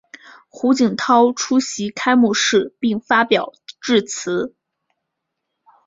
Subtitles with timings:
[0.49, 4.55] 胡锦涛出席开幕式并发表致辞。